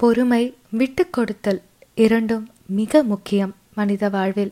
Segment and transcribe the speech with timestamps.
[0.00, 0.42] பொறுமை
[0.78, 1.60] விட்டு கொடுத்தல்
[2.04, 2.42] இரண்டும்
[2.78, 4.50] மிக முக்கியம் மனித வாழ்வில்.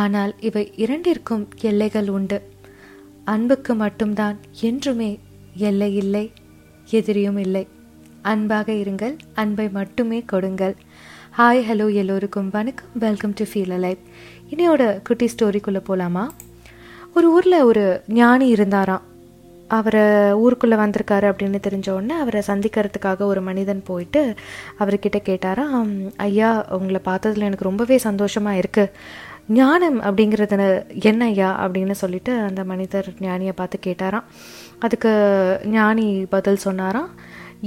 [0.00, 2.38] ஆனால் இவை இரண்டிற்கும் எல்லைகள் உண்டு.
[3.24, 5.08] அன்புக்கு மட்டும்தான் என்றுமே
[5.68, 6.24] எல்லை இல்லை
[6.90, 7.64] எதிரியும் இல்லை.
[8.32, 10.76] அன்பாக இருங்கள் அன்பை மட்டுமே கொடுங்கள்.
[11.38, 12.92] ஹாய் ஹலோ எல்லோருக்கும் வணக்கம்.
[13.06, 14.02] வெல்கம் டு ஃபீல் அலைவ்
[14.52, 16.26] இனியோட குட்டி ஸ்டோரிக்குள்ளே போகலாமா
[17.14, 17.86] ஒரு ஊரில் ஒரு
[18.20, 19.04] ஞானி இருந்தாராம்.
[19.68, 24.34] அவரை ஊருக்குள்ளே வந்திருக்காரு அப்படின்னு தெரிஞ்ச உடனே அவரை சந்திக்கிறதுக்காக ஒரு மனிதன் போயிட்டு
[24.78, 28.90] அவர்கிட்ட கேட்டாராம் ஐயா உங்களை பார்த்ததில் எனக்கு ரொம்பவே சந்தோஷமாக இருக்குது
[29.48, 31.68] ஞானம் அப்படிங்கிறது என்ன ஐயா?
[31.68, 34.22] அப்படின்னு சொல்லிட்டு அந்த மனிதர் ஞானியை பார்த்து கேட்டாராம்.
[34.78, 37.08] அதுக்கு ஞானி பதில் சொன்னாராம்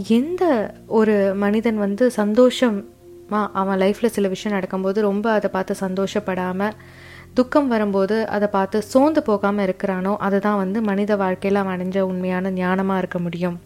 [0.08, 6.72] எந்த ஒரு மனிதன் வந்து சந்தோஷமாக அவன் லைஃப்பில் சில விஷயம் நடக்கும்போது ரொம்ப அதை பார்த்து சந்தோஷப்படாமல்
[7.40, 13.02] துக்கம் வரும்போது அதை பார்த்து சோர்ந்து போகாமல் இருக்கிறானோ அதுதான் வந்து மனித வாழ்க்கையில் அவன் அடைஞ்ச உண்மையான ஞானமாக
[13.02, 13.58] இருக்க முடியும்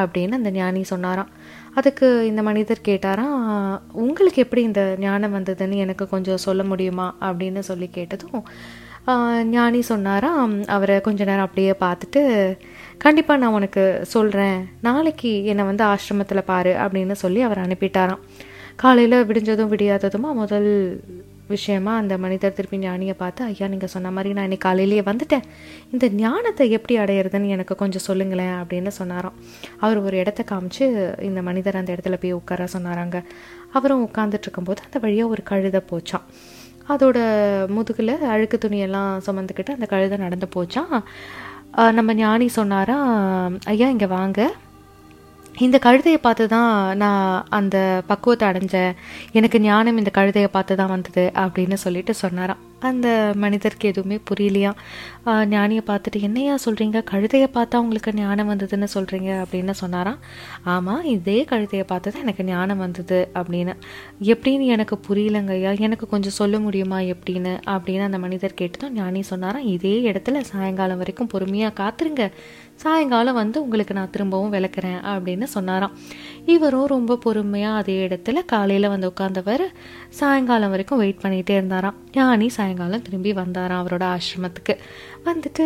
[0.00, 1.30] அப்படின்னு அந்த ஞானி சொன்னாராம்.
[1.78, 3.36] அதுக்கு இந்த மனிதர் கேட்டாராம்
[4.02, 7.06] உங்களுக்கு எப்படி இந்த ஞானம் வந்ததுன்னு எனக்கு கொஞ்சம் சொல்ல முடியுமா?
[7.28, 8.44] அப்படின்னு சொல்லி கேட்டதும்
[9.54, 12.22] ஞானி சொன்னாராம் அவரை கொஞ்ச நேரம் அப்படியே பார்த்துட்டு
[13.04, 13.84] கண்டிப்பாக நான் உனக்கு
[14.14, 18.22] சொல்கிறேன் நாளைக்கு என்னை வந்து ஆசிரமத்தில் பாரு அப்படின்னு சொல்லி அவர் அனுப்பிட்டாராம்.
[18.82, 20.70] காலையில் விடிஞ்சதும் விடியாததுமா முதல்
[21.52, 25.44] விஷயமா அந்த மனிதர் திருப்பி ஞானியை பார்த்து ஐயா நீங்கள் சொன்ன மாதிரி நான் இன்னைக்கு காலையிலேயே வந்துட்டேன்.
[25.92, 29.38] இந்த ஞானத்தை எப்படி அடையிறதுன்னு எனக்கு கொஞ்சம் சொல்லுங்களேன் அப்படின்னு சொன்னாராம்.
[29.84, 30.84] அவர் ஒரு இடத்த காமிச்சு
[31.28, 33.20] இந்த மனிதர் அந்த இடத்துல போய் உட்கார சொன்னாராங்க.
[33.78, 36.26] அவரும் உட்காந்துட்டு இருக்கும்போது அந்த வழியாக ஒரு கழுதை போச்சான்
[36.92, 37.18] அதோட
[37.76, 40.94] முதுகில் அழுக்கு துணியெல்லாம் சுமந்துக்கிட்டு அந்த கழுதை நடந்து போச்சான்
[41.98, 42.96] நம்ம ஞானி சொன்னாரா
[43.72, 44.40] ஐயா இங்கே வாங்க.
[45.58, 48.92] இந்த கழுதையை பார்த்து தான் நான் அந்த பக்குவத்தை அடைஞ்சேன்.
[49.32, 52.58] எனக்கு ஞானம் இந்த கழுதையை பார்த்து தான் வந்தது அப்படின்னு சொல்லிட்டு சொன்னாராம்.
[52.84, 54.72] அந்த மனிதருக்கு எதுவுமே புரியலையா?
[55.26, 60.18] ஞானியை பார்த்துட்டு என்னையா சொல்கிறீங்க கழுதையை பார்த்தா உங்களுக்கு ஞானம் வந்ததுன்னு சொல்கிறீங்க அப்படின்னு சொன்னாராம்.
[60.64, 63.74] ஆமாம் இதே கழுதையை பார்த்தது எனக்கு ஞானம் வந்தது அப்படின்னு.
[64.22, 65.72] எப்படின்னு எனக்கு புரியலங்கய்யா.
[65.78, 67.54] எனக்கு கொஞ்சம் சொல்ல முடியுமா எப்படின்னு?
[67.74, 69.66] அப்படின்னு அந்த மனிதர் கேட்டதும் ஞானி சொன்னாராம்.
[69.76, 72.22] இதே இடத்துல சாயங்காலம் வரைக்கும் பொறுமையாக காத்துருங்க.
[72.74, 75.92] சாயங்காலம் வந்து உங்களுக்கு நான் திரும்பவும் விளக்குறேன் அப்படின்னு சொன்னாராம்.
[76.46, 79.64] இவரும் ரொம்ப பொறுமையாக அதே இடத்துல காலையில் வந்து உட்காந்தவர்
[80.18, 81.96] சாயங்காலம் வரைக்கும் வெயிட் பண்ணிகிட்டே இருந்தாராம்.
[82.16, 84.74] யானி சாயங்காலம் திரும்பி வந்தாராம் அவரோட ஆசிரமத்துக்கு.
[85.28, 85.64] வந்துட்டு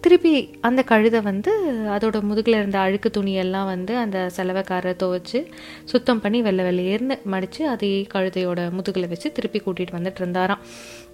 [0.00, 0.32] திருப்பி
[0.68, 1.52] அந்த கழுதை வந்து
[1.96, 5.40] அதோட முதுகில் இருந்த அழுக்கு துணியெல்லாம் வந்து அந்த செலவைக்காரரை துவைச்சு
[5.84, 10.62] சுத்தம் பண்ணி வெள்ளை வெள்ளையேர்னு மடித்து அதே கழுதையோட முதுகில் வச்சு திருப்பி கூட்டிகிட்டு வந்துட்டு இருந்தாராம்.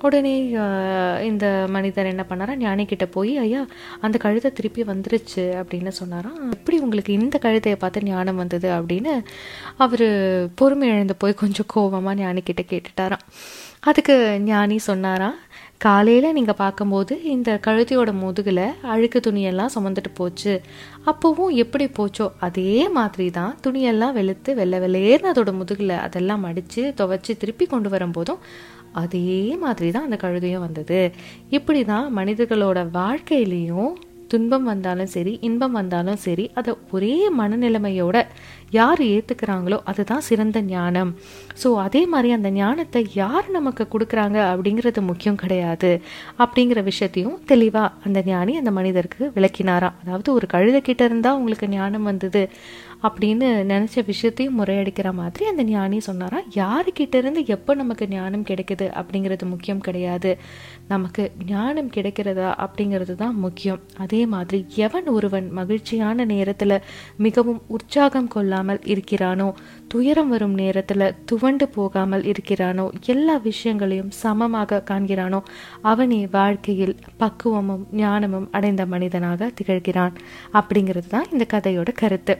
[0.03, 0.35] உடனே
[1.31, 1.47] இந்த
[1.77, 3.63] மனிதர் என்ன பண்ணாரா ஞானிக்கிட்ட போய் ஐயா
[4.01, 6.41] அந்த கழுதை திருப்பி வந்துருச்சு அப்படின்னு சொன்னாராம்.
[6.51, 8.64] எப்படி உங்களுக்கு இந்த கழுதையை பார்த்து ஞானம் வந்தது?
[8.79, 9.15] அப்படின்னு
[9.85, 10.07] அவர்
[10.61, 13.25] பொறுமை இழந்து போய் கொஞ்சம் கோபமாக ஞானிக்கிட்ட கேட்டுட்டாராம்.
[13.91, 14.15] அதுக்கு
[14.51, 15.39] ஞானி சொன்னாராம்
[15.85, 20.53] காலையில் நீங்கள் பார்க்கும்போது இந்த கழுத்தையோட முதுகில் அழுக்கு துணியெல்லாம் சுமந்துட்டு போச்சு.
[21.11, 27.35] அப்போவும் எப்படி போச்சோ அதே மாதிரி தான் துணியெல்லாம் வெளுத்து வெள்ளை வெள்ளையேர்னு அதோட முதுகில் அதெல்லாம் மடித்து துவைச்சி
[27.43, 28.41] திருப்பி கொண்டு வரும்போதும்
[29.03, 29.29] அதே
[29.65, 31.01] மாதிரி தான் அந்த கழுதையும் வந்தது.
[31.59, 33.93] இப்படி தான் மனிதர்களோட வாழ்க்கையிலையும்
[34.35, 38.19] துன்பம் வந்தாலும் சரி இன்பம் வந்தாலும் சரி அதை ஒரே மனநிலைமையோட
[38.79, 41.11] யார் ஏற்றுக்கிறாங்களோ அதுதான் சிறந்த ஞானம்.
[41.63, 45.91] ஸோ அதே மாதிரி அந்த ஞானத்தை யார் நமக்கு கொடுக்குறாங்க அப்படிங்கிறது முக்கியம் கிடையாது.
[46.45, 49.99] அப்படிங்கிற விஷயத்தையும் தெளிவாக அந்த ஞானி அந்த மனிதருக்கு விளக்கினாராம்.
[50.03, 52.43] அதாவது ஒரு கழுதைக்கிட்ட இருந்தால் உங்களுக்கு ஞானம் வந்தது.
[53.07, 59.45] அப்படின்னு நினச்ச விஷயத்தையும் முறையடிக்கிற மாதிரி அந்த ஞானி சொன்னாராம் யாருக்கிட்ட இருந்து எப்போ நமக்கு ஞானம் கிடைக்குது அப்படிங்கிறது
[59.53, 60.31] முக்கியம் கிடையாது.
[60.93, 63.81] நமக்கு ஞானம் கிடைக்கிறதா அப்படிங்கிறது தான் முக்கியம்.
[64.05, 66.77] அதே மாதிரி எவன் ஒருவன் மகிழ்ச்சியான நேரத்தில்
[67.27, 69.49] மிகவும் உற்சாகம் கொள்ளாமல் இருக்கிறானோ
[69.95, 75.41] துயரம் வரும் நேரத்தில் துவண்டு போகாமல் இருக்கிறானோ எல்லா விஷயங்களையும் சமமாக காண்கிறானோ
[75.91, 80.17] அவனே வாழ்க்கையில் பக்குவமும் ஞானமும் அடைந்த மனிதனாக திகழ்கிறான்
[80.61, 82.37] அப்படிங்கிறது தான் இந்த கதையோட கருத்து.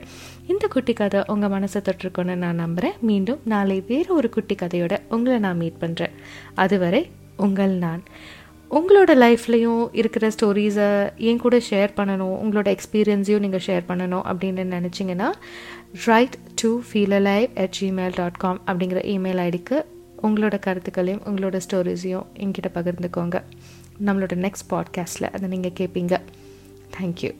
[0.55, 5.39] இந்த குட்டி கதை உங்கள் மனசை தொட்டிருக்கோன்னு நான் நம்புகிறேன் மீண்டும் நாளை வேறு ஒரு குட்டி கதையோட உங்களை
[5.39, 6.11] நான் மீட் பண்ணுறேன்
[6.55, 8.03] அதுவரை உங்கள் நான்.
[8.71, 15.31] உங்களோட லைஃப்லேயும் இருக்கிற ஸ்டோரிஸை என் கூட ஷேர் பண்ணணும் உங்களோட எக்ஸ்பீரியன்ஸையும் நீங்கள் ஷேர் பண்ணணும் அப்படின்னு நினச்சிங்கன்னா
[16.05, 19.83] write to feel live at Gmail dot com அப்படிங்கிற இமெயில் ஐடிக்கு
[20.23, 23.41] உங்களோட கருத்துக்களையும் உங்களோட ஸ்டோரிஸையும் என்கிட்ட பகிர்ந்துக்கோங்க.
[24.05, 26.17] நம்மளோட நெக்ஸ்ட் பாட்காஸ்ட்டில் அதை நீங்கள் கேட்பீங்க
[26.99, 27.31] தேங்க்யூ